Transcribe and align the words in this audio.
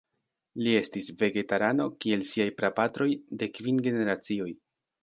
Li 0.67 0.71
estis 0.77 1.09
vegetarano 1.19 1.87
kiel 2.01 2.27
siaj 2.33 2.49
prapatroj 2.63 3.11
de 3.45 3.53
kvin 3.59 3.89
generacioj. 3.91 4.53